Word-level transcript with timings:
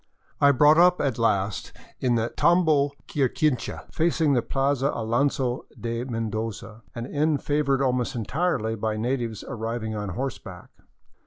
I 0.39 0.49
brought 0.51 0.79
up 0.79 0.99
at 0.99 1.19
last 1.19 1.73
in 1.99 2.15
the" 2.15 2.29
Tambo 2.35 2.93
Quirquincha," 3.07 3.85
facing 3.93 4.33
the 4.33 4.41
Plaza 4.41 4.89
Alonzo 4.95 5.67
de 5.79 6.03
Mendoza, 6.05 6.81
an 6.95 7.05
inn 7.05 7.37
favored 7.37 7.83
almost 7.83 8.15
entirely 8.15 8.73
by 8.73 8.97
natives 8.97 9.43
arriving 9.47 9.93
on 9.95 10.09
horseback. 10.15 10.71